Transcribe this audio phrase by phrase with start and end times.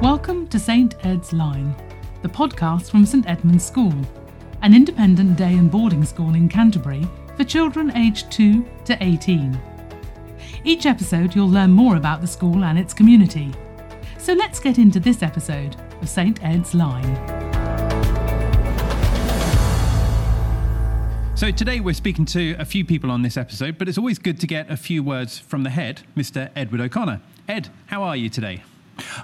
[0.00, 1.74] Welcome to St Ed's Line,
[2.22, 3.92] the podcast from St Edmund's School,
[4.62, 7.04] an independent day and boarding school in Canterbury
[7.36, 9.60] for children aged 2 to 18.
[10.62, 13.52] Each episode, you'll learn more about the school and its community.
[14.18, 17.16] So let's get into this episode of St Ed's Line.
[21.34, 24.38] So today we're speaking to a few people on this episode, but it's always good
[24.38, 26.50] to get a few words from the head, Mr.
[26.54, 27.20] Edward O'Connor.
[27.48, 28.62] Ed, how are you today?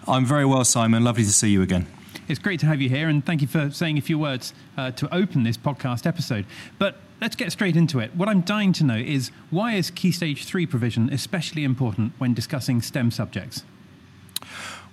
[0.06, 1.04] I'm very well, Simon.
[1.04, 1.86] Lovely to see you again.
[2.26, 4.90] It's great to have you here, and thank you for saying a few words uh,
[4.92, 6.46] to open this podcast episode.
[6.78, 8.16] But let's get straight into it.
[8.16, 12.32] What I'm dying to know is why is Key Stage 3 provision especially important when
[12.32, 13.62] discussing STEM subjects?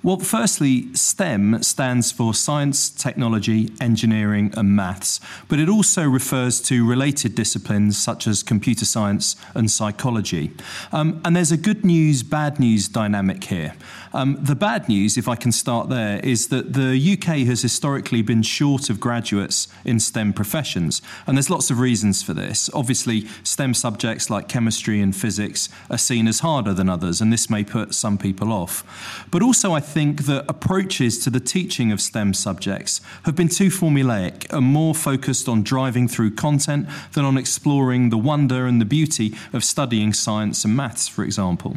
[0.04, 6.90] Well, firstly, STEM stands for science, technology, engineering, and maths, but it also refers to
[6.90, 10.54] related disciplines such as computer science and psychology.
[10.92, 13.76] Um, and there's a good news, bad news dynamic here.
[14.12, 18.24] Um, the bad news, if I can start there, is that the UK has historically
[18.24, 22.72] been short of graduates in STEM professions, and there's lots of reasons for this.
[22.74, 27.52] Obviously, STEM subjects like chemistry and physics are seen as harder than others, and this
[27.52, 28.84] may put some people off.
[29.30, 33.70] But also, I think that approaches to the teaching of STEM subjects have been too
[33.70, 38.86] formulaic and more focused on driving through content than on exploring the wonder and the
[38.86, 41.76] beauty of studying science and maths, for example.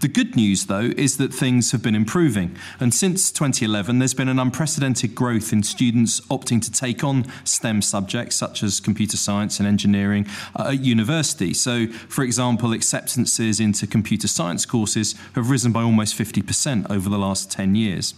[0.00, 2.56] The good news, though, is that things have been improving.
[2.78, 7.80] And since 2011, there's been an unprecedented growth in students opting to take on STEM
[7.80, 11.54] subjects such as computer science and engineering uh, at university.
[11.54, 17.18] So, for example, acceptances into computer science courses have risen by almost 50% over the
[17.18, 18.14] last 10 years.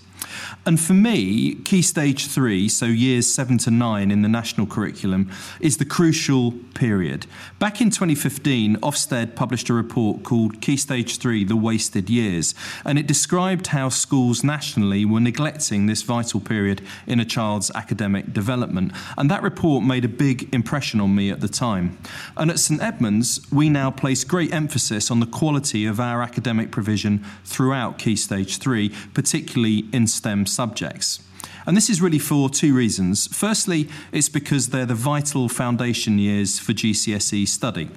[0.66, 5.30] And for me, Key Stage 3, so years 7 to 9 in the national curriculum,
[5.60, 7.26] is the crucial period.
[7.58, 12.98] Back in 2015, Ofsted published a report called Key Stage 3 The Wasted Years, and
[12.98, 18.92] it described how schools nationally were neglecting this vital period in a child's academic development.
[19.16, 21.98] And that report made a big impression on me at the time.
[22.36, 26.70] And at St Edmunds, we now place great emphasis on the quality of our academic
[26.70, 30.06] provision throughout Key Stage 3, particularly in
[30.46, 31.20] Subjects.
[31.66, 33.26] And this is really for two reasons.
[33.26, 37.90] Firstly, it's because they're the vital foundation years for GCSE study.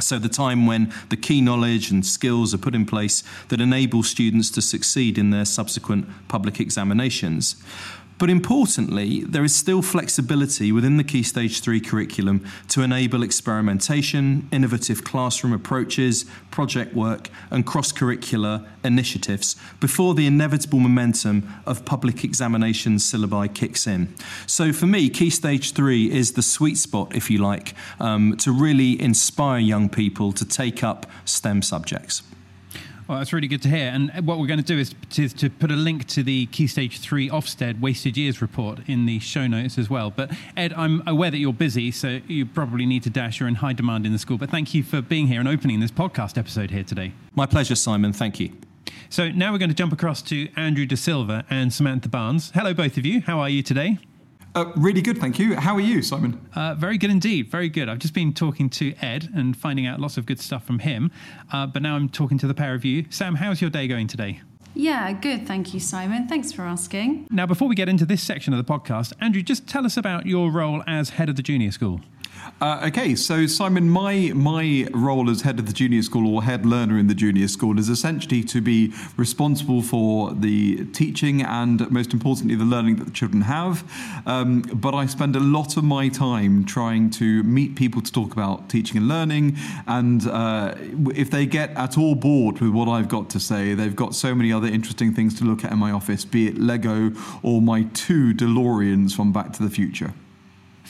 [0.00, 4.02] So, the time when the key knowledge and skills are put in place that enable
[4.02, 7.62] students to succeed in their subsequent public examinations.
[8.22, 14.48] But importantly, there is still flexibility within the Key Stage 3 curriculum to enable experimentation,
[14.52, 22.22] innovative classroom approaches, project work, and cross curricular initiatives before the inevitable momentum of public
[22.22, 24.14] examination syllabi kicks in.
[24.46, 28.52] So for me, Key Stage 3 is the sweet spot, if you like, um, to
[28.52, 32.22] really inspire young people to take up STEM subjects.
[33.12, 33.90] Well, that's really good to hear.
[33.92, 36.66] And what we're going to do is to, to, put a link to the Key
[36.66, 40.10] Stage 3 Ofsted Wasted Years report in the show notes as well.
[40.10, 43.38] But Ed, I'm aware that you're busy, so you probably need to dash.
[43.38, 44.38] You're in high demand in the school.
[44.38, 47.12] But thank you for being here and opening this podcast episode here today.
[47.34, 48.14] My pleasure, Simon.
[48.14, 48.56] Thank you.
[49.10, 52.50] So now we're going to jump across to Andrew De Silva and Samantha Barnes.
[52.54, 53.20] Hello, both of you.
[53.20, 53.98] How are you today?
[54.54, 55.54] Uh, really good, thank you.
[55.56, 56.46] How are you, Simon?
[56.54, 57.88] Uh, very good indeed, very good.
[57.88, 61.10] I've just been talking to Ed and finding out lots of good stuff from him,
[61.52, 63.06] uh, but now I'm talking to the pair of you.
[63.08, 64.42] Sam, how's your day going today?
[64.74, 65.46] Yeah, good.
[65.46, 66.28] Thank you, Simon.
[66.28, 67.26] Thanks for asking.
[67.30, 70.26] Now, before we get into this section of the podcast, Andrew, just tell us about
[70.26, 72.00] your role as head of the junior school.
[72.60, 76.64] Uh, okay, so Simon, my my role as head of the junior school or head
[76.64, 82.12] learner in the junior school is essentially to be responsible for the teaching and, most
[82.12, 83.82] importantly, the learning that the children have.
[84.26, 88.32] Um, but I spend a lot of my time trying to meet people to talk
[88.32, 89.56] about teaching and learning.
[89.86, 90.74] And uh,
[91.14, 94.34] if they get at all bored with what I've got to say, they've got so
[94.34, 97.84] many other interesting things to look at in my office, be it Lego or my
[97.94, 100.14] two DeLoreans from Back to the Future.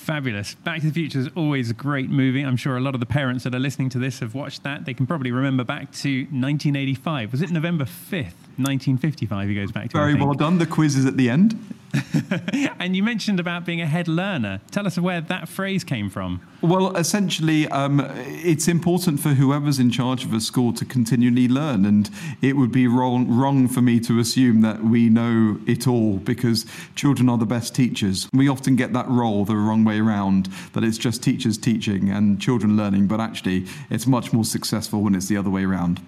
[0.03, 0.57] Fabulous.
[0.57, 2.43] Back to the Future is always a great movie.
[2.43, 4.85] I'm sure a lot of the parents that are listening to this have watched that.
[4.85, 7.31] They can probably remember back to 1985.
[7.31, 9.49] Was it November 5th, 1955?
[9.49, 9.97] He goes back to.
[9.97, 10.59] Very well done.
[10.59, 11.59] The quiz is at the end.
[12.79, 14.61] and you mentioned about being a head learner.
[14.71, 16.41] Tell us where that phrase came from.
[16.63, 21.85] Well, essentially, um, it's important for whoever's in charge of a school to continually learn,
[21.85, 22.09] and
[22.41, 26.65] it would be wrong, wrong for me to assume that we know it all because
[26.95, 28.29] children are the best teachers.
[28.33, 32.41] We often get that role the wrong way around, that it's just teachers teaching and
[32.41, 36.01] children learning, but actually, it's much more successful when it's the other way around.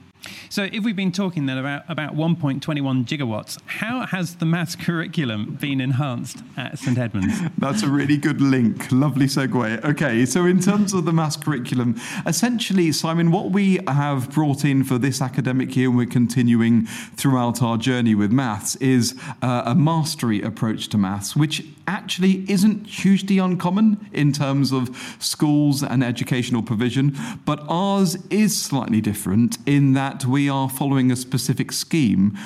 [0.49, 2.61] So, if we've been talking then about, about 1.21
[3.05, 7.41] gigawatts, how has the maths curriculum been enhanced at St Edmunds?
[7.59, 8.91] That's a really good link.
[8.93, 9.85] Lovely segue.
[9.85, 14.85] Okay, so in terms of the maths curriculum, essentially, Simon, what we have brought in
[14.85, 16.87] for this academic year, and we're continuing
[17.17, 22.87] throughout our journey with maths, is uh, a mastery approach to maths, which actually isn't
[22.87, 29.93] hugely uncommon in terms of schools and educational provision, but ours is slightly different in
[29.93, 32.37] that we are following a specific scheme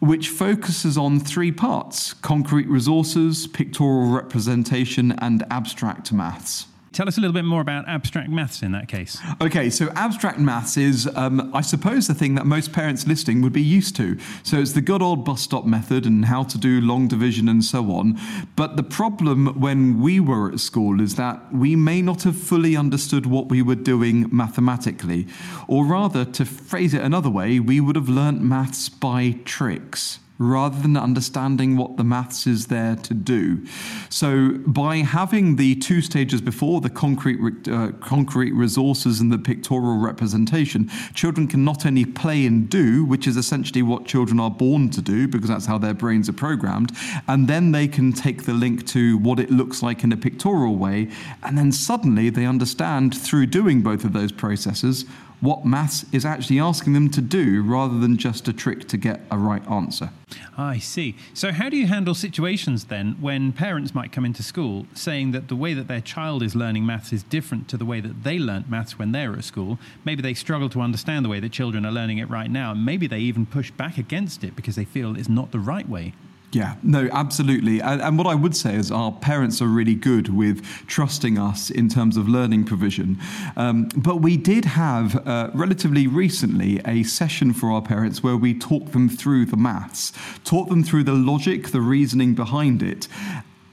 [0.00, 6.66] which focuses on three parts concrete resources, pictorial representation, and abstract maths.
[6.94, 9.18] Tell us a little bit more about abstract maths in that case.
[9.40, 13.52] Okay, so abstract maths is, um, I suppose, the thing that most parents listening would
[13.52, 14.16] be used to.
[14.44, 17.64] So it's the good old bus stop method and how to do long division and
[17.64, 18.16] so on.
[18.54, 22.76] But the problem when we were at school is that we may not have fully
[22.76, 25.26] understood what we were doing mathematically.
[25.66, 30.80] Or rather, to phrase it another way, we would have learnt maths by tricks rather
[30.80, 33.64] than understanding what the maths is there to do.
[34.08, 39.98] So, by having the two stages before the concrete, uh, concrete resources and the pictorial
[39.98, 44.90] representation, children can not only play and do, which is essentially what children are born
[44.90, 46.92] to do because that's how their brains are programmed,
[47.28, 50.76] and then they can take the link to what it looks like in a pictorial
[50.76, 51.08] way,
[51.42, 55.04] and then suddenly they understand through doing both of those processes
[55.44, 59.20] what maths is actually asking them to do rather than just a trick to get
[59.30, 60.08] a right answer.
[60.56, 61.16] I see.
[61.34, 65.48] So, how do you handle situations then when parents might come into school saying that
[65.48, 68.38] the way that their child is learning maths is different to the way that they
[68.38, 69.78] learnt maths when they were at school?
[70.04, 72.72] Maybe they struggle to understand the way that children are learning it right now.
[72.72, 75.88] And maybe they even push back against it because they feel it's not the right
[75.88, 76.14] way.
[76.54, 77.80] Yeah, no, absolutely.
[77.80, 81.68] And, and, what I would say is our parents are really good with trusting us
[81.68, 83.18] in terms of learning provision.
[83.56, 88.56] Um, but we did have uh, relatively recently a session for our parents where we
[88.56, 90.12] talked them through the maths,
[90.44, 93.08] taught them through the logic, the reasoning behind it.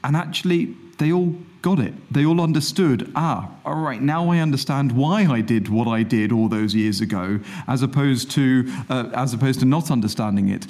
[0.04, 1.94] And actually, they all got it.
[2.12, 6.31] They all understood, ah, all right, now I understand why I did what I did
[6.31, 10.66] all those years ago, as opposed to uh, as opposed to not understanding it.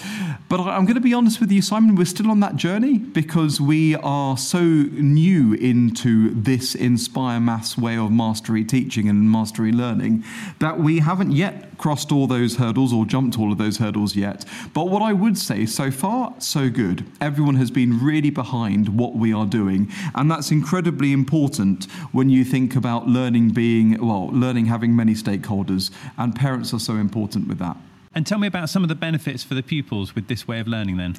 [0.49, 3.61] But I'm going to be honest with you, Simon, we're still on that journey because
[3.61, 10.23] we are so new into this Inspire Maths way of mastery teaching and mastery learning
[10.59, 14.45] that we haven't yet crossed all those hurdles or jumped all of those hurdles yet.
[14.73, 17.05] But what I would say, so far, so good.
[17.19, 22.45] Everyone has been really behind what we are doing, and that's incredibly important when you
[22.45, 27.57] think about learning being, well, learning having many stakeholders, and parents are so important with
[27.57, 27.75] that.
[28.13, 30.67] And tell me about some of the benefits for the pupils with this way of
[30.67, 31.15] learning then.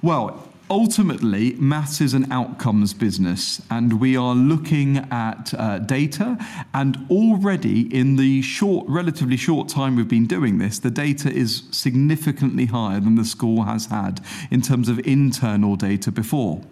[0.00, 6.38] Well, ultimately, maths is an outcomes business, and we are looking at uh, data.
[6.74, 11.64] And already, in the short, relatively short time we've been doing this, the data is
[11.70, 14.20] significantly higher than the school has had
[14.50, 16.62] in terms of internal data before.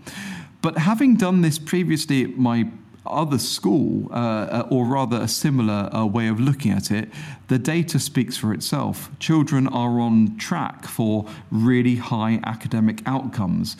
[0.63, 2.69] But having done this previously at my
[3.07, 7.09] other school, uh, uh, or rather a similar uh, way of looking at it,
[7.49, 9.11] the data speaks for itself.
[9.19, 13.77] Children are on track for really high academic outcomes.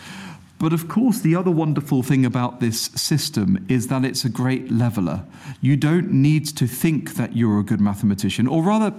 [0.65, 4.73] But of course, the other wonderful thing about this system is that it's a great
[4.73, 5.27] leveler.
[5.61, 8.47] You don't need to think that you're a good mathematician.
[8.47, 8.95] Or rather,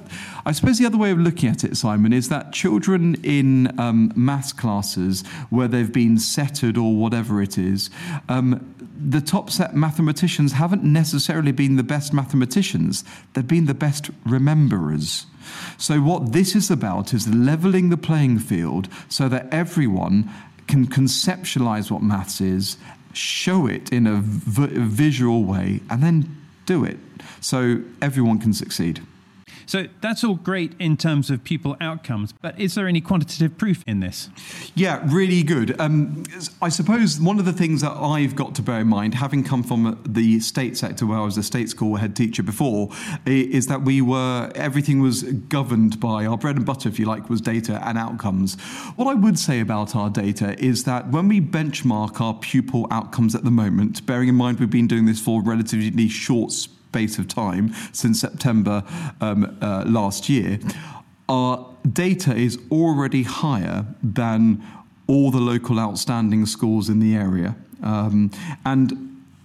[0.45, 4.13] I suppose the other way of looking at it, Simon, is that children in um,
[4.15, 7.89] maths classes where they've been setted or whatever it is,
[8.29, 13.03] um, the top set mathematicians haven't necessarily been the best mathematicians,
[13.33, 15.25] they've been the best rememberers.
[15.79, 20.31] So, what this is about is leveling the playing field so that everyone
[20.67, 22.77] can conceptualize what maths is,
[23.13, 26.97] show it in a visual way, and then do it
[27.39, 29.01] so everyone can succeed.
[29.65, 33.83] So that's all great in terms of pupil outcomes, but is there any quantitative proof
[33.87, 34.29] in this?
[34.75, 35.79] Yeah, really good.
[35.79, 36.23] Um,
[36.61, 39.63] I suppose one of the things that I've got to bear in mind, having come
[39.63, 42.89] from the state sector where I was a state school head teacher before,
[43.25, 47.29] is that we were, everything was governed by our bread and butter, if you like,
[47.29, 48.59] was data and outcomes.
[48.95, 53.35] What I would say about our data is that when we benchmark our pupil outcomes
[53.35, 56.51] at the moment, bearing in mind we've been doing this for a relatively short
[56.95, 58.81] space of time since September
[59.19, 60.57] um, uh, last year,
[61.27, 61.53] our
[61.91, 64.63] data is already higher than
[65.07, 67.53] all the local outstanding schools in the area.
[67.83, 68.31] Um,
[68.65, 68.85] and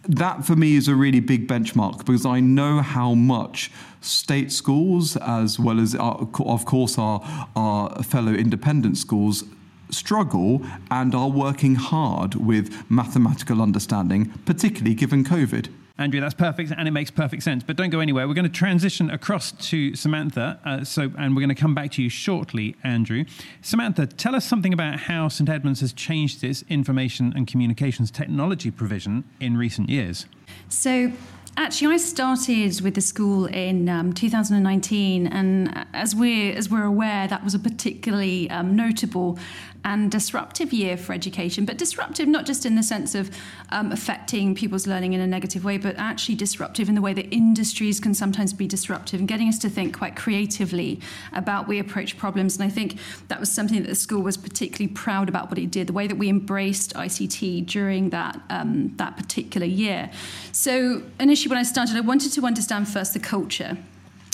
[0.09, 5.17] that for me is a really big benchmark because I know how much state schools,
[5.17, 7.21] as well as, our, of course, our,
[7.57, 9.43] our fellow independent schools,
[9.91, 15.67] struggle and are working hard with mathematical understanding, particularly given COVID.
[16.01, 17.63] Andrew, that's perfect, and it makes perfect sense.
[17.63, 18.27] But don't go anywhere.
[18.27, 20.59] We're going to transition across to Samantha.
[20.65, 23.27] Uh, so, and we're going to come back to you shortly, Andrew.
[23.61, 28.71] Samantha, tell us something about how St Edmunds has changed its information and communications technology
[28.71, 30.25] provision in recent years.
[30.71, 31.13] So,
[31.57, 37.27] Actually, I started with the school in um, 2019, and as we're as we're aware,
[37.27, 39.37] that was a particularly um, notable
[39.85, 43.31] and disruptive year for education, but disruptive not just in the sense of
[43.71, 47.33] um, affecting people's learning in a negative way, but actually disruptive in the way that
[47.35, 51.01] industries can sometimes be disruptive and getting us to think quite creatively
[51.33, 52.57] about we approach problems.
[52.57, 55.71] And I think that was something that the school was particularly proud about what it
[55.71, 60.11] did, the way that we embraced ICT during that um, that particular year.
[60.53, 63.79] So initially, when I started, I wanted to understand first the culture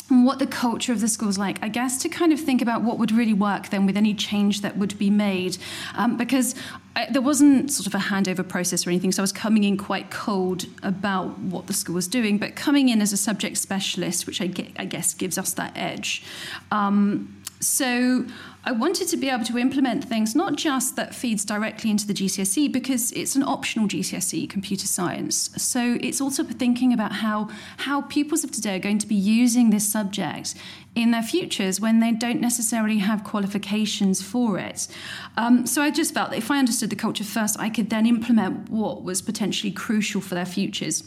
[0.09, 1.59] what the culture of the school is like.
[1.63, 4.61] I guess to kind of think about what would really work then with any change
[4.61, 5.59] that would be made,
[5.95, 6.55] um, because
[6.95, 9.13] I, there wasn't sort of a handover process or anything.
[9.13, 12.89] So I was coming in quite cold about what the school was doing, but coming
[12.89, 16.23] in as a subject specialist, which I, get, I guess gives us that edge.
[16.71, 18.27] Um, so
[18.65, 22.13] I wanted to be able to implement things not just that feeds directly into the
[22.13, 25.51] GCSE because it's an optional GCSE computer science.
[25.57, 27.49] So it's also thinking about how
[27.79, 30.57] how pupils of today are going to be using this subject
[30.97, 34.89] in their futures when they don't necessarily have qualifications for it.
[35.37, 38.05] Um, so I just felt that if I understood the culture first, I could then
[38.07, 41.05] implement what was potentially crucial for their futures.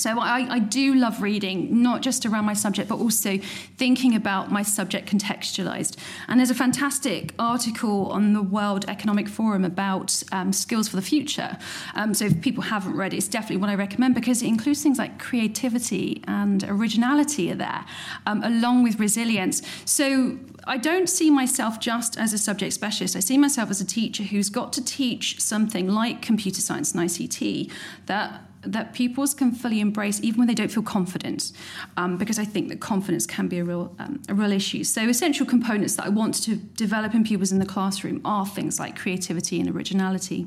[0.00, 3.38] So I, I, do love reading, not just around my subject, but also
[3.76, 5.96] thinking about my subject contextualized.
[6.28, 11.02] And there's a fantastic article on the World Economic Forum about um, skills for the
[11.02, 11.56] future.
[11.94, 14.82] Um, so if people haven't read it, it's definitely what I recommend because it includes
[14.82, 17.84] things like creativity and originality are there,
[18.26, 19.62] um, along with resilience.
[19.84, 23.16] So I don't see myself just as a subject specialist.
[23.16, 27.08] I see myself as a teacher who's got to teach something like computer science and
[27.08, 27.70] ICT
[28.06, 31.52] that that pupils can fully embrace even when they don't feel confident
[31.96, 34.84] um, because I think that confidence can be a real, um, a real issue.
[34.84, 38.78] So essential components that I want to develop in pupils in the classroom are things
[38.78, 40.46] like creativity and originality.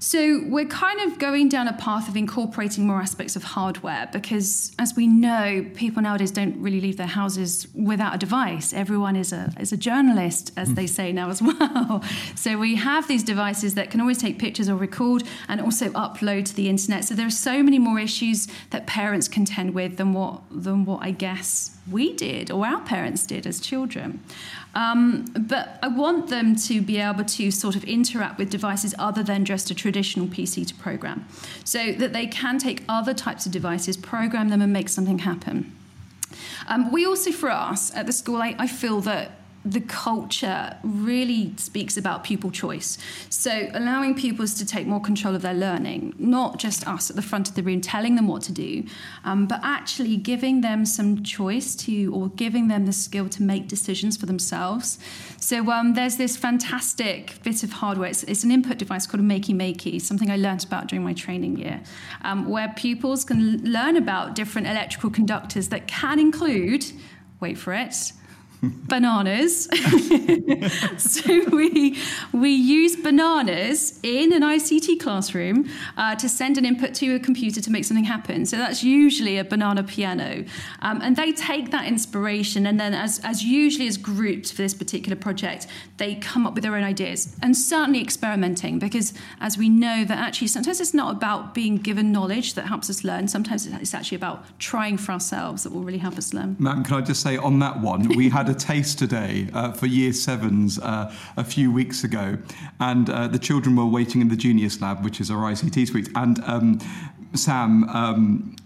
[0.00, 4.70] So we're kind of going down a path of incorporating more aspects of hardware because,
[4.78, 8.72] as we know, people nowadays don't really leave their houses without a device.
[8.72, 12.04] Everyone is a is a journalist, as they say now as well.
[12.36, 16.44] So we have these devices that can always take pictures or record and also upload
[16.46, 17.04] to the internet.
[17.04, 21.02] So there are so many more issues that parents contend with than what than what
[21.02, 24.22] I guess we did or our parents did as children.
[24.78, 29.24] Um, but I want them to be able to sort of interact with devices other
[29.24, 31.26] than just a traditional PC to program,
[31.64, 35.72] so that they can take other types of devices, program them, and make something happen.
[36.68, 39.32] Um, we also, for us at the school, I, I feel that
[39.64, 42.96] the culture really speaks about pupil choice.
[43.28, 47.22] So, allowing pupils to take more control of their learning, not just us at the
[47.22, 48.84] front of the room telling them what to do,
[49.24, 53.68] um, but actually giving them some choice to, or giving them the skill to make
[53.68, 54.98] decisions for themselves.
[55.38, 58.10] So, um, there's this fantastic bit of hardware.
[58.10, 61.12] It's, it's, an input device called a Makey Makey, something I learned about during my
[61.12, 61.82] training year,
[62.22, 66.86] um, where pupils can learn about different electrical conductors that can include,
[67.40, 68.12] wait for it,
[68.62, 69.64] bananas.
[70.98, 71.98] so we
[72.32, 77.60] we use bananas in an ICT classroom uh, to send an input to a computer
[77.60, 78.46] to make something happen.
[78.46, 80.44] So that's usually a banana piano,
[80.80, 84.74] um, and they take that inspiration and then, as as usually as groups for this
[84.74, 89.68] particular project, they come up with their own ideas and certainly experimenting because, as we
[89.68, 93.28] know, that actually sometimes it's not about being given knowledge that helps us learn.
[93.28, 96.56] Sometimes it's actually about trying for ourselves that will really help us learn.
[96.58, 99.86] Matt, can I just say on that one, we had a taste today uh, for
[99.86, 102.38] year sevens uh, a few weeks ago,
[102.80, 106.08] and uh, the children were waiting in the Genius Lab, which is our ICT suite,
[106.14, 106.78] and um,
[107.34, 108.56] Sam um,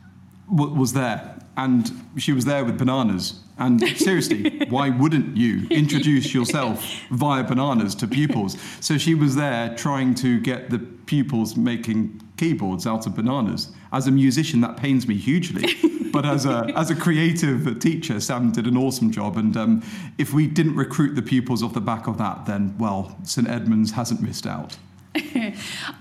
[0.51, 3.42] w- was there, and she was there with bananas.
[3.59, 8.57] And seriously, why wouldn't you introduce yourself via bananas to pupils?
[8.81, 13.71] So she was there trying to get the pupils making keyboards out of bananas.
[13.93, 15.75] As a musician, that pains me hugely.
[16.13, 19.37] but as a as a creative teacher, Sam did an awesome job.
[19.37, 19.83] And um,
[20.19, 23.93] if we didn't recruit the pupils off the back of that, then well, St Edmunds
[23.93, 24.77] hasn't missed out.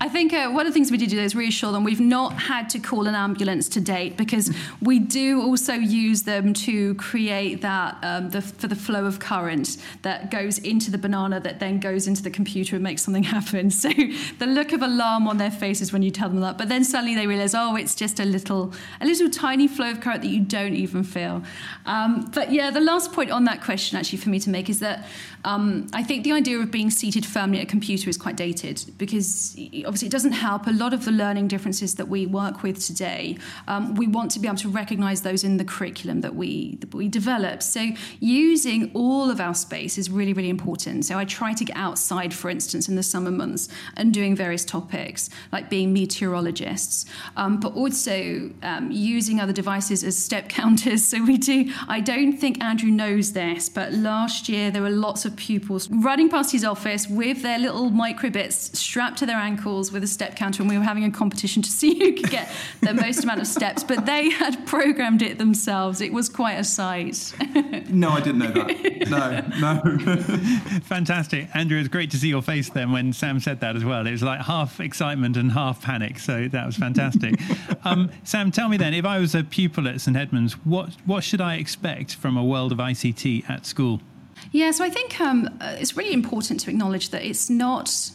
[0.00, 2.32] I think uh, one of the things we did do is reassure them we've not
[2.32, 4.50] had to call an ambulance to date because
[4.80, 9.76] we do also use them to create that um, the, for the flow of current
[10.00, 13.70] that goes into the banana that then goes into the computer and makes something happen.
[13.70, 13.90] So
[14.38, 17.14] the look of alarm on their faces when you tell them that, but then suddenly
[17.14, 20.40] they realize, oh, it's just a little a little tiny flow of current that you
[20.40, 21.42] don't even feel.
[21.84, 24.80] Um, but yeah, the last point on that question actually for me to make is
[24.80, 25.06] that
[25.44, 28.84] um, I think the idea of being seated firmly at a computer is quite dated
[29.02, 32.78] because obviously it doesn't help a lot of the learning differences that we work with
[32.78, 33.36] today.
[33.66, 36.94] Um, we want to be able to recognise those in the curriculum that we that
[36.94, 37.64] we develop.
[37.64, 37.88] So
[38.20, 41.04] using all of our space is really really important.
[41.04, 44.64] So I try to get outside, for instance, in the summer months and doing various
[44.64, 47.04] topics like being meteorologists,
[47.36, 51.04] um, but also um, using other devices as step counters.
[51.04, 51.72] So we do.
[51.88, 56.28] I don't think Andrew knows this, but last year there were lots of pupils running
[56.28, 60.62] past his office with their little microbits strapped to their ankles with a step counter,
[60.62, 63.46] and we were having a competition to see who could get the most amount of
[63.46, 63.82] steps.
[63.82, 66.02] But they had programmed it themselves.
[66.02, 67.32] It was quite a sight.
[67.88, 69.08] no, I didn't know that.
[69.08, 70.80] No, no.
[70.82, 71.78] Fantastic, Andrew.
[71.78, 74.06] It's great to see your face then when Sam said that as well.
[74.06, 76.18] It was like half excitement and half panic.
[76.18, 77.40] So that was fantastic.
[77.86, 81.24] um, Sam, tell me then, if I was a pupil at St Edmunds, what what
[81.24, 84.02] should I expect from a world of ICT at school?
[84.50, 88.12] Yeah, so I think um, uh, it's really important to acknowledge that it's not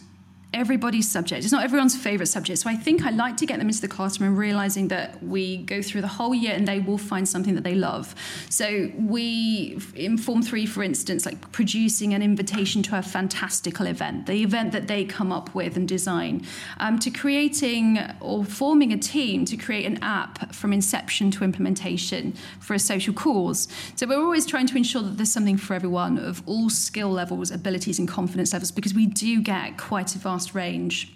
[0.54, 1.44] everybody's subject.
[1.44, 2.60] It's not everyone's favorite subject.
[2.60, 5.58] So I think I like to get them into the classroom and realizing that we
[5.58, 8.16] go through the whole year and they will find something that they love.
[8.50, 14.26] So we, in Form 3, for instance, like producing an invitation to a fantastical event,
[14.26, 16.46] the event that they come up with and design,
[16.80, 22.34] um, to creating or forming a team to create an app from inception to implementation
[22.62, 23.68] for a social cause.
[23.96, 27.52] So we're always trying to ensure that there's something for everyone of all skill levels,
[27.52, 31.12] abilities, and confidence levels because we do get quite a vast vast range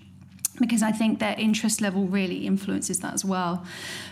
[0.62, 3.66] because I think their interest level really influences that as well.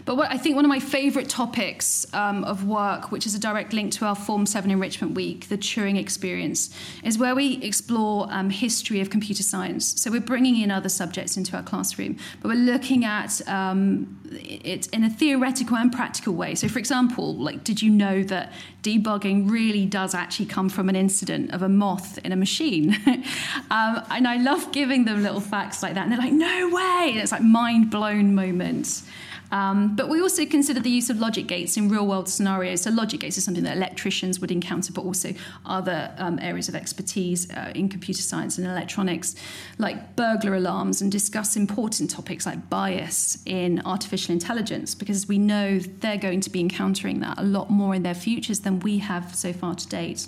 [0.06, 3.39] But what I think one of my favourite topics um, of work, which is a
[3.39, 6.70] direct link to our Form 7 Enrichment Week, the Turing experience,
[7.03, 10.00] is where we explore um, history of computer science.
[10.01, 14.88] So we're bringing in other subjects into our classroom, but we're looking at um, it
[14.88, 16.56] in a theoretical and practical way.
[16.56, 18.51] So, for example, like, did you know that
[18.84, 22.96] debugging really does actually come from an incident of a moth in a machine?
[23.72, 27.10] um, and I love giving them little facts like that, and they're like, no way!
[27.12, 29.03] And it's like mind blown moments.
[29.51, 32.81] Um, but we also consider the use of logic gates in real world scenarios.
[32.81, 35.34] So, logic gates is something that electricians would encounter, but also
[35.65, 39.36] other um, areas of expertise uh, in computer science and electronics,
[39.77, 45.79] like burglar alarms, and discuss important topics like bias in artificial intelligence, because we know
[45.79, 49.36] they're going to be encountering that a lot more in their futures than we have
[49.36, 50.27] so far to date.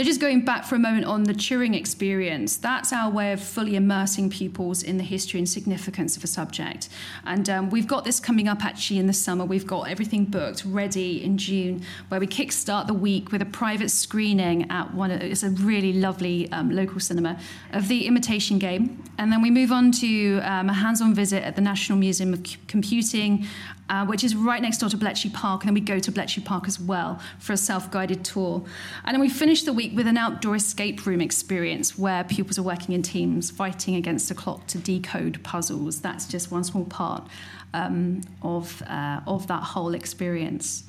[0.00, 3.42] So, just going back for a moment on the Turing experience, that's our way of
[3.42, 6.88] fully immersing pupils in the history and significance of a subject.
[7.26, 9.44] And um, we've got this coming up actually in the summer.
[9.44, 13.90] We've got everything booked ready in June, where we kickstart the week with a private
[13.90, 15.10] screening at one.
[15.10, 17.38] It's a really lovely um, local cinema
[17.74, 21.56] of the Imitation Game, and then we move on to um, a hands-on visit at
[21.56, 23.46] the National Museum of C- Computing
[23.90, 25.62] uh, which is right next door to Bletchley Park.
[25.62, 28.64] And then we go to Bletchley Park as well for a self guided tour.
[29.04, 32.62] And then we finish the week with an outdoor escape room experience where pupils are
[32.62, 36.00] working in teams, fighting against the clock to decode puzzles.
[36.00, 37.26] That's just one small part
[37.74, 40.84] um, of, uh, of that whole experience.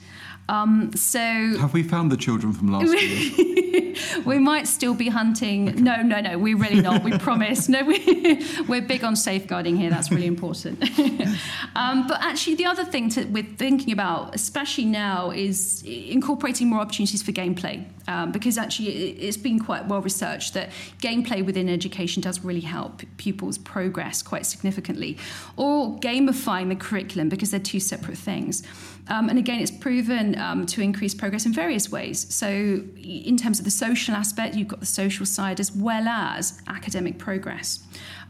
[0.52, 3.96] Um, so have we found the children from last year?
[4.26, 5.70] we might still be hunting.
[5.70, 5.80] Okay.
[5.80, 6.38] No, no, no.
[6.38, 7.04] We're really not.
[7.06, 7.70] We promise.
[7.70, 9.90] No, we, we're big on safeguarding here.
[9.90, 10.84] That's really important.
[11.76, 16.82] um, but actually, the other thing to, we're thinking about, especially now, is incorporating more
[16.82, 17.86] opportunities for gameplay.
[18.10, 23.04] Um, because actually, it's been quite well researched that gameplay within education does really help
[23.16, 25.18] pupils progress quite significantly.
[25.56, 28.64] Or gamifying the curriculum because they're two separate things.
[29.08, 32.26] Um, and again, it's proven um, to increase progress in various ways.
[32.34, 36.62] So, in terms of the social aspect, you've got the social side as well as
[36.68, 37.80] academic progress.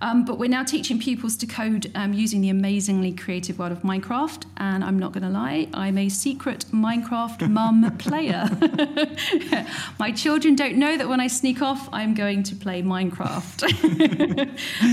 [0.01, 3.83] Um, but we're now teaching pupils to code um, using the amazingly creative world of
[3.83, 4.45] Minecraft.
[4.57, 8.49] And I'm not going to lie, I'm a secret Minecraft mum player.
[9.99, 13.61] My children don't know that when I sneak off, I'm going to play Minecraft.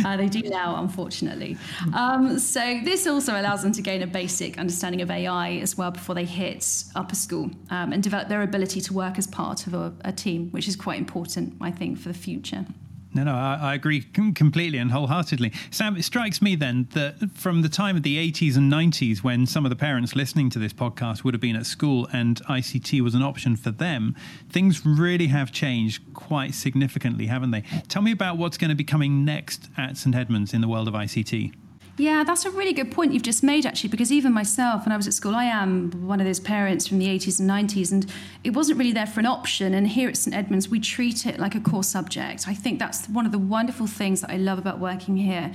[0.04, 1.56] uh, they do now, unfortunately.
[1.94, 5.90] Um, so this also allows them to gain a basic understanding of AI as well
[5.90, 9.72] before they hit upper school um, and develop their ability to work as part of
[9.72, 12.66] a, a team, which is quite important, I think, for the future.
[13.14, 15.52] No, no, I, I, agree completely and wholeheartedly.
[15.70, 19.46] Sam, it strikes me then that from the time of the 80s and 90s, when
[19.46, 23.00] some of the parents listening to this podcast would have been at school and ICT
[23.00, 24.14] was an option for them,
[24.50, 27.62] things really have changed quite significantly, haven't they?
[27.88, 30.86] Tell me about what's going to be coming next at St Edmunds in the world
[30.86, 31.54] of ICT.
[31.98, 34.96] Yeah, that's a really good point you've just made, actually, because even myself, when I
[34.96, 38.06] was at school, I am one of those parents from the 80s and 90s, and
[38.44, 39.74] it wasn't really there for an option.
[39.74, 42.46] And here at St Edmunds, we treat it like a core subject.
[42.46, 45.50] I think that's one of the wonderful things that I love about working here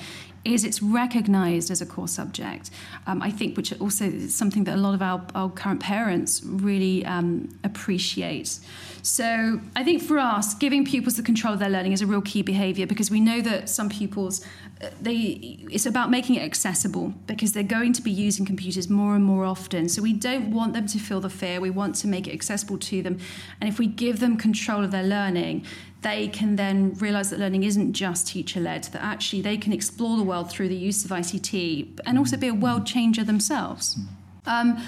[0.45, 2.69] is it's recognized as a core subject.
[3.07, 6.41] Um, I think, which also is something that a lot of our, our current parents
[6.43, 8.59] really um, appreciate.
[9.01, 12.21] So I think for us, giving pupils the control of their learning is a real
[12.21, 14.45] key behavior because we know that some pupils,
[14.81, 19.15] uh, they it's about making it accessible because they're going to be using computers more
[19.15, 19.89] and more often.
[19.89, 21.59] So we don't want them to feel the fear.
[21.59, 23.19] We want to make it accessible to them.
[23.59, 25.65] And if we give them control of their learning,
[26.03, 30.17] they can then realize that learning isn't just teacher led, that actually they can explore
[30.17, 33.97] the world through the use of ICT and also be a world changer themselves.
[34.45, 34.83] Um,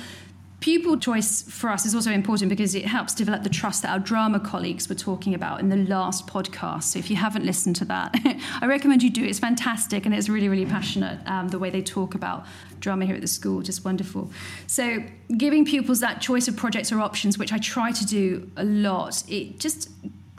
[0.65, 3.99] Pupil choice for us is also important because it helps develop the trust that our
[3.99, 6.86] drama colleagues were talking about in the last podcast.
[6.86, 8.15] So if you haven't listened to that,
[8.62, 9.23] I recommend you do.
[9.23, 12.47] It's fantastic and it's really, really passionate um, the way they talk about
[12.80, 14.32] drama here at the school, just wonderful.
[14.65, 15.04] So
[15.38, 19.23] giving pupils that choice of projects or options, which I try to do a lot,
[19.30, 19.89] it just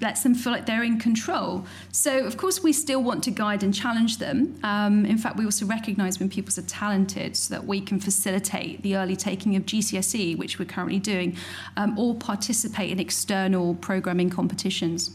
[0.01, 1.65] lets them feel like they're in control.
[1.91, 4.59] So, of course, we still want to guide and challenge them.
[4.63, 8.83] Um, in fact, we also recognise when pupils are talented so that we can facilitate
[8.83, 11.37] the early taking of GCSE, which we're currently doing,
[11.77, 15.11] um, or participate in external programming competitions.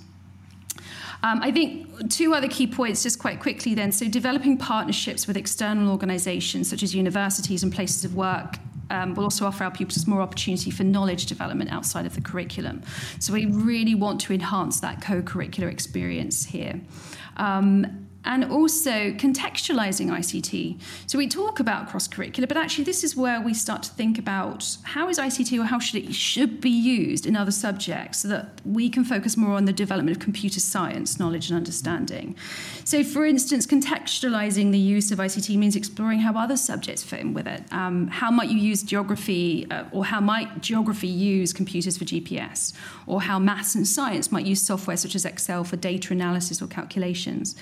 [1.23, 3.91] Um, I think two other key points, just quite quickly then.
[3.91, 8.57] So, developing partnerships with external organisations such as universities and places of work
[8.91, 12.83] um, will also offer our pupils more opportunity for knowledge development outside of the curriculum.
[13.19, 16.81] So we really want to enhance that co-curricular experience here.
[17.37, 20.79] Um, and also contextualizing ICT.
[21.07, 24.19] So we talk about cross curricular, but actually this is where we start to think
[24.19, 28.27] about how is ICT or how should it should be used in other subjects so
[28.27, 32.35] that we can focus more on the development of computer science knowledge and understanding.
[32.83, 37.33] So for instance, contextualizing the use of ICT means exploring how other subjects fit in
[37.33, 37.63] with it.
[37.71, 42.73] Um, how might you use geography uh, or how might geography use computers for GPS
[43.07, 46.67] or how maths and science might use software such as Excel for data analysis or
[46.67, 47.55] calculations.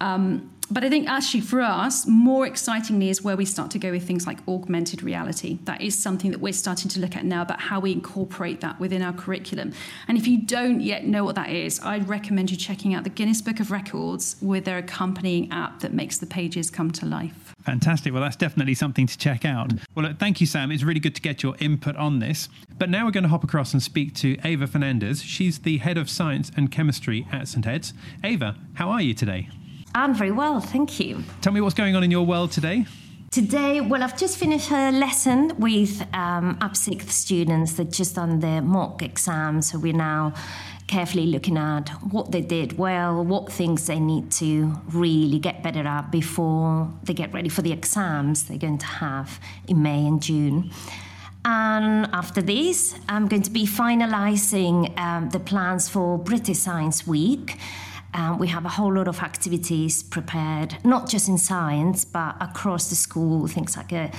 [0.00, 3.90] Um, but I think actually for us, more excitingly is where we start to go
[3.90, 5.58] with things like augmented reality.
[5.64, 8.78] That is something that we're starting to look at now about how we incorporate that
[8.78, 9.72] within our curriculum.
[10.06, 13.10] And if you don't yet know what that is, I'd recommend you checking out the
[13.10, 17.52] Guinness Book of Records with their accompanying app that makes the pages come to life.
[17.64, 18.12] Fantastic.
[18.12, 19.72] Well, that's definitely something to check out.
[19.96, 20.70] Well, look, thank you, Sam.
[20.70, 22.48] It's really good to get your input on this.
[22.78, 25.22] But now we're going to hop across and speak to Eva Fernandez.
[25.22, 27.66] She's the head of science and chemistry at St.
[27.66, 27.92] Ed's.
[28.24, 29.48] Eva, how are you today?
[29.94, 31.24] I'm very well, thank you.
[31.40, 32.86] Tell me what's going on in your world today.
[33.30, 38.40] Today, well, I've just finished a lesson with um, up sixth students that just done
[38.40, 39.62] their mock exam.
[39.62, 40.34] So we're now
[40.88, 45.86] carefully looking at what they did well, what things they need to really get better
[45.86, 50.20] at before they get ready for the exams they're going to have in May and
[50.20, 50.72] June.
[51.44, 57.56] And after this, I'm going to be finalising um, the plans for British Science Week.
[58.12, 62.90] Um, we have a whole lot of activities prepared, not just in science, but across
[62.90, 64.10] the school, things like a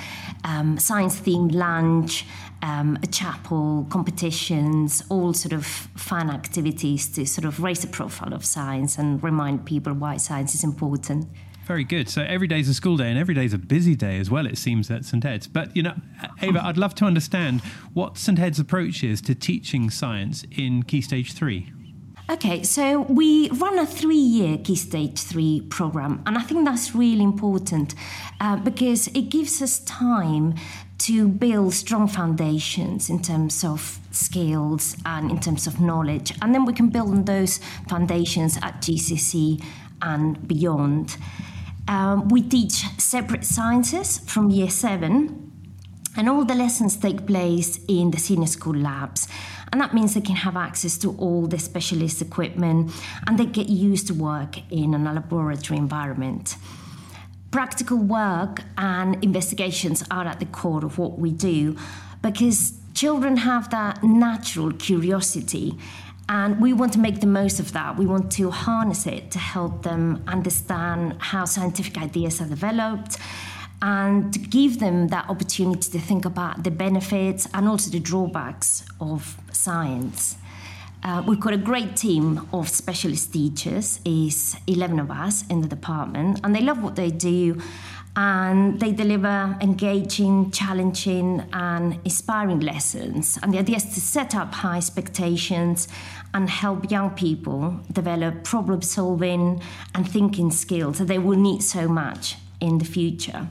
[0.43, 2.25] um, science themed lunch,
[2.61, 8.33] um, a chapel, competitions, all sort of fun activities to sort of raise the profile
[8.33, 11.27] of science and remind people why science is important.
[11.65, 12.09] Very good.
[12.09, 14.29] So every day is a school day, and every day is a busy day as
[14.29, 14.45] well.
[14.45, 15.47] It seems at St Ed's.
[15.47, 15.95] But you know,
[16.41, 17.61] Eva, I'd love to understand
[17.93, 21.71] what St Ed's approach is to teaching science in Key Stage Three.
[22.31, 26.95] Okay, so we run a three year Key Stage 3 program, and I think that's
[26.95, 27.93] really important
[28.39, 30.55] uh, because it gives us time
[30.99, 36.63] to build strong foundations in terms of skills and in terms of knowledge, and then
[36.63, 39.61] we can build on those foundations at GCSE
[40.01, 41.17] and beyond.
[41.89, 45.50] Um, we teach separate sciences from year seven,
[46.17, 49.27] and all the lessons take place in the senior school labs.
[49.71, 52.91] And that means they can have access to all the specialist equipment
[53.25, 56.55] and they get used to work in a laboratory environment.
[57.51, 61.77] Practical work and investigations are at the core of what we do
[62.21, 65.77] because children have that natural curiosity
[66.29, 67.97] and we want to make the most of that.
[67.97, 73.17] We want to harness it to help them understand how scientific ideas are developed
[73.81, 79.37] and give them that opportunity to think about the benefits and also the drawbacks of
[79.51, 80.37] science.
[81.03, 85.67] Uh, we've got a great team of specialist teachers, is 11 of us in the
[85.67, 87.59] department, and they love what they do
[88.15, 93.39] and they deliver engaging, challenging, and inspiring lessons.
[93.41, 95.87] And the idea is to set up high expectations
[96.33, 99.61] and help young people develop problem solving
[99.95, 103.47] and thinking skills that they will need so much in the future.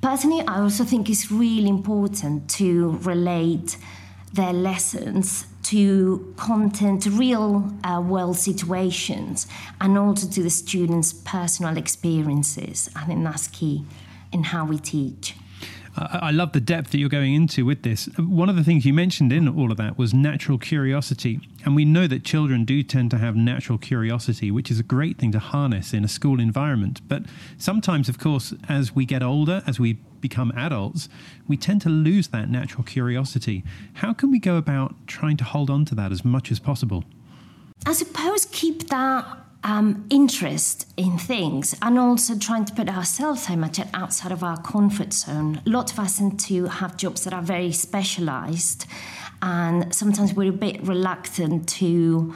[0.00, 3.76] Personally, I also think it's really important to relate
[4.32, 9.46] their lessons to content, real uh, world situations,
[9.80, 12.90] and also to the students' personal experiences.
[12.96, 13.84] I think that's key
[14.32, 15.36] in how we teach.
[15.94, 18.06] I love the depth that you're going into with this.
[18.16, 21.40] One of the things you mentioned in all of that was natural curiosity.
[21.64, 25.18] And we know that children do tend to have natural curiosity, which is a great
[25.18, 27.06] thing to harness in a school environment.
[27.08, 27.24] But
[27.58, 31.10] sometimes, of course, as we get older, as we become adults,
[31.46, 33.62] we tend to lose that natural curiosity.
[33.94, 37.04] How can we go about trying to hold on to that as much as possible?
[37.84, 39.26] I suppose keep that
[39.64, 44.60] um, interest in things and also trying to put ourselves so much outside of our
[44.60, 45.60] comfort zone.
[45.66, 48.86] A lot of us tend to have jobs that are very specialized,
[49.40, 52.34] and sometimes we're a bit reluctant to.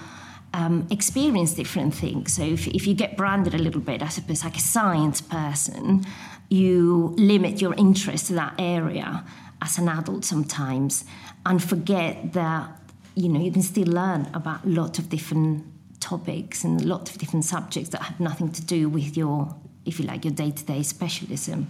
[0.55, 2.33] Um, experience different things.
[2.33, 6.07] So, if, if you get branded a little bit, I suppose, like a science person,
[6.49, 9.23] you limit your interest to that area
[9.61, 11.05] as an adult sometimes
[11.45, 12.71] and forget that
[13.15, 15.65] you know you can still learn about a lot of different
[16.07, 20.07] topics and lots of different subjects that have nothing to do with your, if you
[20.07, 21.67] like, your day to day specialism.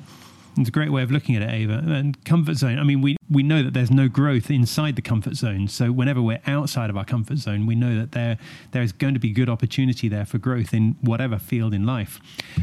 [0.58, 1.82] It's a great way of looking at it, Eva.
[1.86, 2.78] And comfort zone.
[2.78, 5.68] I mean, we, we know that there's no growth inside the comfort zone.
[5.68, 8.38] So whenever we're outside of our comfort zone, we know that there
[8.72, 12.20] there is going to be good opportunity there for growth in whatever field in life.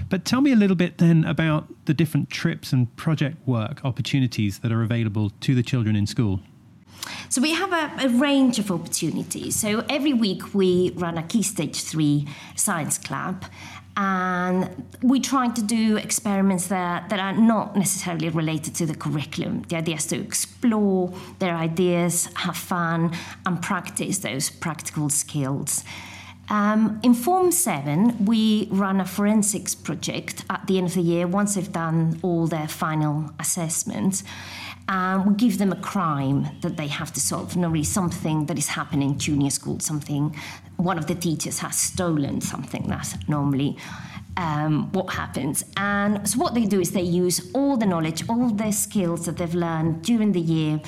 [0.10, 4.60] But tell me a little bit then about the different trips and project work opportunities
[4.60, 6.40] that are available to the children in school.
[7.30, 9.56] So we have a, a, range of opportunities.
[9.56, 13.46] So every week we run a Key Stage 3 science club
[13.96, 19.64] and we try to do experiments that, that are not necessarily related to the curriculum.
[19.64, 25.84] The idea is to explore their ideas, have fun, and practice those practical skills.
[26.50, 31.26] Um, in Form 7, we run a forensics project at the end of the year
[31.26, 34.24] once they've done all their final assessments
[34.90, 37.56] and we give them a crime that they have to solve.
[37.56, 40.36] Normally, something that is happening in junior school, something
[40.78, 42.86] one of the teachers has stolen something.
[42.88, 43.78] That's normally
[44.36, 45.64] um, what happens.
[45.78, 49.38] And so, what they do is they use all the knowledge, all the skills that
[49.38, 50.82] they've learned during the year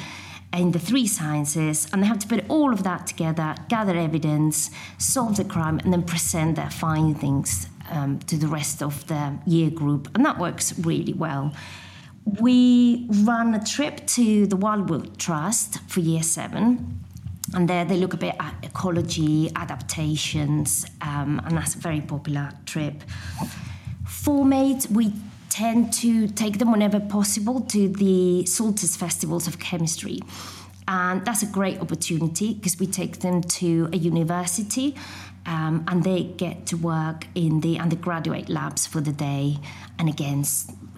[0.54, 4.72] in the three sciences, and they have to put all of that together, gather evidence,
[4.98, 9.70] solve the crime, and then present their findings um, to the rest of the year
[9.70, 10.10] group.
[10.16, 11.54] And that works really well
[12.26, 17.02] we run a trip to the Wildwood Trust for year seven.
[17.54, 22.52] And there they look a bit at ecology, adaptations, um, and that's a very popular
[22.66, 23.04] trip.
[24.06, 25.14] Form 8s, we
[25.50, 30.20] tend to take them whenever possible to the Salters Festivals of Chemistry.
[30.88, 34.96] And that's a great opportunity because we take them to a university
[35.46, 39.58] um, and they get to work in the undergraduate labs for the day
[39.98, 40.44] and again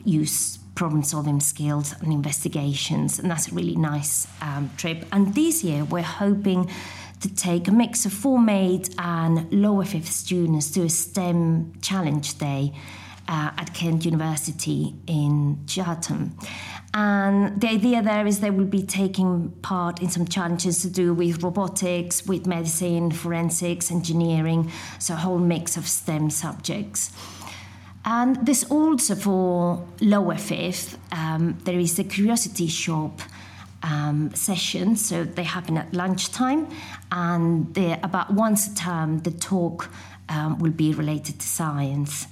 [0.03, 5.05] use problem solving skills and investigations, and that's a really nice um, trip.
[5.11, 6.69] And this year, we're hoping
[7.19, 12.37] to take a mix of Form 8 and lower fifth students to a STEM challenge
[12.37, 12.73] day
[13.27, 16.37] uh, at Kent University in Chatham.
[16.93, 21.13] And the idea there is they will be taking part in some challenges to do
[21.13, 27.11] with robotics, with medicine, forensics, engineering, so a whole mix of STEM subjects.
[28.09, 33.19] And there's also for lower fifth, um, there is a curiosity shop
[33.83, 34.95] um, session.
[34.95, 36.69] So they happen at lunchtime,
[37.11, 39.19] and about once a term.
[39.19, 39.89] The talk
[40.29, 42.27] um, will be related to science.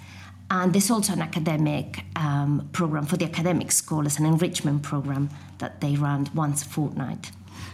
[0.50, 5.82] And there's also an academic um, program for the academic scholars, an enrichment program that
[5.82, 7.32] they run once a fortnight.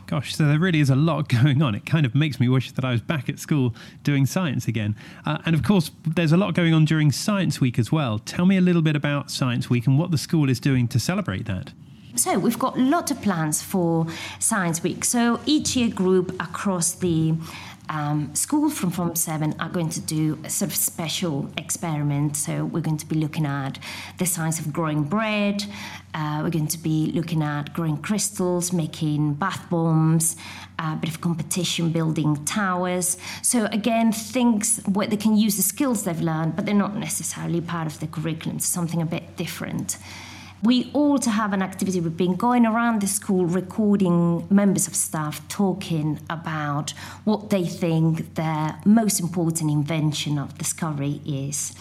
[0.07, 1.75] Gosh, so there really is a lot going on.
[1.75, 4.95] It kind of makes me wish that I was back at school doing science again.
[5.25, 8.19] Uh, and of course, there's a lot going on during Science Week as well.
[8.19, 10.99] Tell me a little bit about Science Week and what the school is doing to
[10.99, 11.71] celebrate that.
[12.15, 14.05] So, we've got a lot of plans for
[14.39, 15.05] Science Week.
[15.05, 17.33] So, each year group across the
[17.91, 22.37] um, schools from Form 7 are going to do a sort of special experiment.
[22.37, 23.79] So we're going to be looking at
[24.17, 25.65] the science of growing bread.
[26.13, 30.37] Uh, we're going to be looking at growing crystals, making bath bombs,
[30.79, 33.17] a bit of competition building towers.
[33.41, 37.59] So again, things where they can use the skills they've learned, but they're not necessarily
[37.59, 38.59] part of the curriculum.
[38.59, 39.97] So something a bit different.
[40.63, 45.47] We also have an activity we've been going around the school recording members of staff
[45.47, 46.91] talking about
[47.23, 51.73] what they think their most important invention of discovery is.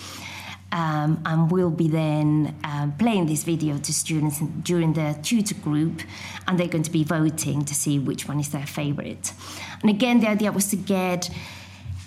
[0.72, 6.00] Um, and we'll be then um, playing this video to students during the tutor group,
[6.46, 9.34] and they're going to be voting to see which one is their favourite.
[9.82, 11.28] And again, the idea was to get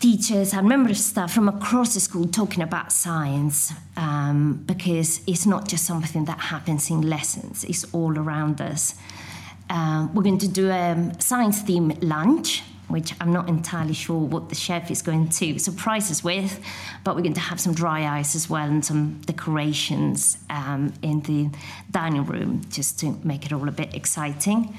[0.04, 5.46] teachers and members of staff from across the school talking about science um, because it's
[5.46, 8.96] not just something that happens in lessons, it's all around us.
[9.70, 14.50] Um, we're going to do a science theme lunch, which I'm not entirely sure what
[14.50, 16.60] the chef is going to surprise us with,
[17.06, 21.22] but we're going to have some dry ice as well and some decorations um, in
[21.22, 21.50] the
[21.92, 24.76] dining room just to make it all a bit exciting.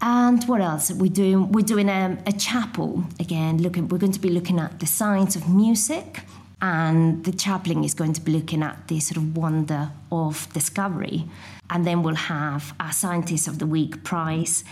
[0.00, 0.92] And what else?
[0.92, 3.58] We're doing we're doing a, a chapel again.
[3.62, 6.20] Looking, we're going to be looking at the science of music,
[6.60, 11.24] and the chaplain is going to be looking at the sort of wonder of discovery.
[11.70, 14.64] And then we'll have our Scientist of the Week prize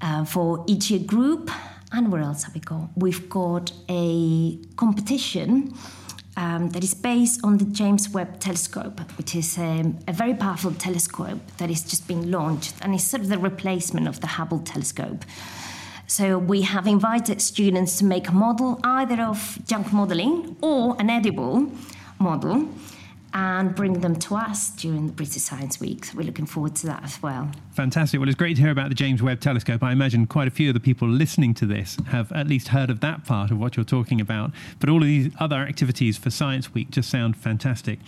[0.00, 1.50] uh, for each year group.
[1.92, 2.90] And where else have we got?
[2.94, 5.74] We've got a competition
[6.36, 10.72] um, that is based on the James Webb Telescope, which is um, a very powerful
[10.72, 14.60] telescope that is just being launched and is sort of the replacement of the Hubble
[14.60, 15.24] telescope.
[16.06, 21.08] So we have invited students to make a model either of junk modeling or an
[21.08, 21.70] edible
[22.18, 22.68] model
[23.32, 26.04] and bring them to us during the British Science Week.
[26.04, 27.48] So we're looking forward to that as well.
[27.80, 28.20] Fantastic.
[28.20, 29.82] Well, it's great to hear about the James Webb Telescope.
[29.82, 32.90] I imagine quite a few of the people listening to this have at least heard
[32.90, 34.50] of that part of what you're talking about.
[34.78, 37.98] But all of these other activities for Science Week just sound fantastic.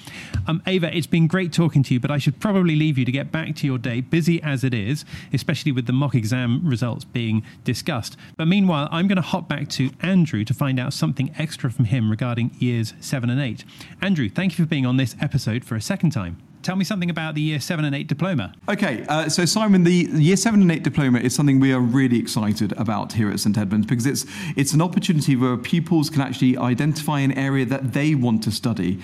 [0.46, 3.10] Um, Eva, it's been great talking to you, but I should probably leave you to
[3.10, 7.06] get back to your day, busy as it is, especially with the mock exam results
[7.06, 8.18] being discussed.
[8.36, 11.86] But meanwhile, I'm going to hop back to Andrew to find out something extra from
[11.86, 13.64] him regarding years seven and eight.
[14.02, 16.36] Andrew, thank you for being on this episode for a second time.
[16.62, 18.54] Tell me something about the Year 7 and 8 diploma.
[18.68, 22.20] Okay, uh, so Simon, the Year 7 and 8 diploma is something we are really
[22.20, 24.24] excited about here at St Edmunds because it's,
[24.56, 29.00] it's an opportunity where pupils can actually identify an area that they want to study.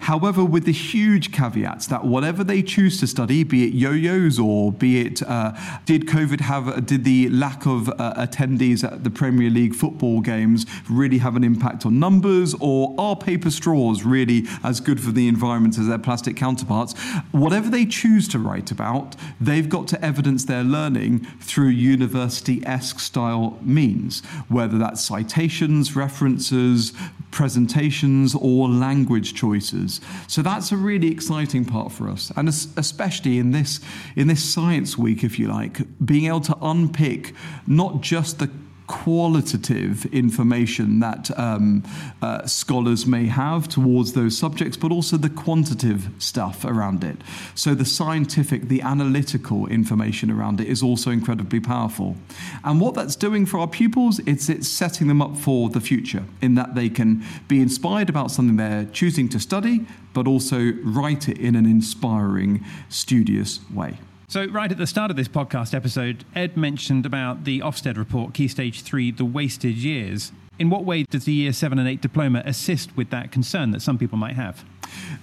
[0.00, 4.72] However, with the huge caveats that whatever they choose to study, be it yo-yos or
[4.72, 5.52] be it uh,
[5.84, 10.64] did COVID have did the lack of uh, attendees at the Premier League football games
[10.88, 15.28] really have an impact on numbers, or are paper straws really as good for the
[15.28, 16.98] environment as their plastic counterparts?
[17.30, 23.58] Whatever they choose to write about, they've got to evidence their learning through university-esque style
[23.60, 26.92] means, whether that's citations, references,
[27.30, 30.00] presentations, or language choices.
[30.26, 33.80] So that's a really exciting part for us, and especially in this
[34.16, 37.34] in this science week, if you like, being able to unpick
[37.66, 38.50] not just the
[38.90, 41.84] qualitative information that um,
[42.20, 47.16] uh, scholars may have towards those subjects, but also the quantitative stuff around it.
[47.54, 52.16] So the scientific, the analytical information around it is also incredibly powerful.
[52.64, 56.24] And what that's doing for our pupils, it's it's setting them up for the future
[56.42, 61.28] in that they can be inspired about something they're choosing to study, but also write
[61.28, 63.98] it in an inspiring, studious way.
[64.30, 68.32] So, right at the start of this podcast episode, Ed mentioned about the Ofsted report,
[68.32, 70.30] Key Stage 3, the wasted years.
[70.56, 73.82] In what way does the Year 7 and 8 diploma assist with that concern that
[73.82, 74.64] some people might have?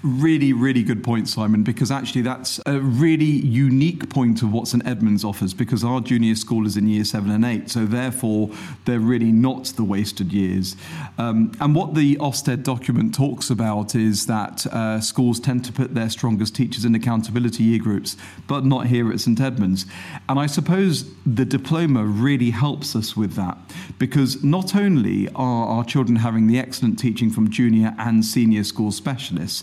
[0.04, 4.86] Really, really good point, Simon, because actually that's a really unique point of what St
[4.86, 7.70] Edmunds offers because our junior school is in year seven and eight.
[7.70, 8.52] So, therefore,
[8.86, 10.76] they're really not the wasted years.
[11.18, 15.94] Um, and what the Ofsted document talks about is that uh, schools tend to put
[15.96, 19.86] their strongest teachers in accountability year groups, but not here at St Edmunds.
[20.30, 23.58] And I suppose the diploma really helps us with that
[24.00, 28.92] because not only are our children having the excellent teaching from junior and senior school
[28.92, 29.57] specialists,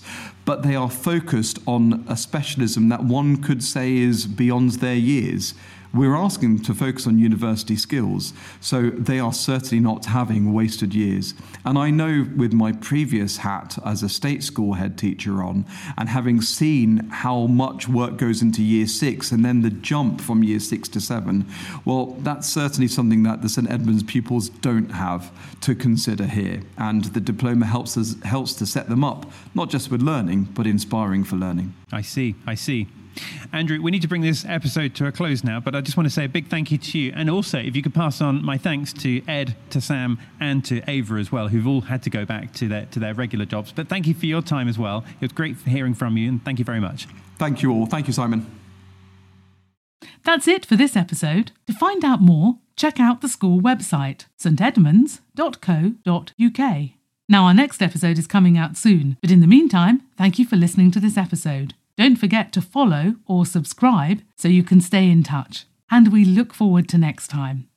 [0.45, 5.55] but they are focused on a specialism that one could say is beyond their years.
[5.95, 10.93] We're asking them to focus on university skills, so they are certainly not having wasted
[10.93, 11.35] years.
[11.65, 15.65] And I know with my previous hat as a state school head teacher on,
[15.97, 20.43] and having seen how much work goes into year six and then the jump from
[20.43, 21.47] year six to seven,
[21.85, 25.31] well, that's certainly something that the St Edmunds pupils don't have
[25.61, 26.63] to consider here.
[26.77, 30.67] And the diploma helps us helps to set them up, not just with learning, but
[30.67, 31.75] inspiring for learning.
[31.93, 32.89] I see, I see.
[33.53, 36.07] Andrew, we need to bring this episode to a close now, but I just want
[36.07, 37.13] to say a big thank you to you.
[37.15, 40.89] And also, if you could pass on my thanks to Ed, to Sam, and to
[40.91, 43.73] Eva as well, who've all had to go back to their, to their regular jobs.
[43.73, 45.05] But thank you for your time as well.
[45.21, 47.07] It was great hearing from you, and thank you very much.
[47.39, 47.87] Thank you all.
[47.87, 48.47] Thank you, Simon.
[50.25, 51.53] That's it for this episode.
[51.67, 56.91] To find out more, check out the school website, stedmunds.co.uk.
[57.27, 60.57] Now, our next episode is coming out soon, but in the meantime, thank you for
[60.57, 61.73] listening to this episode.
[61.97, 65.67] Don't forget to follow or subscribe so you can stay in touch.
[65.91, 67.69] And we look forward to next time.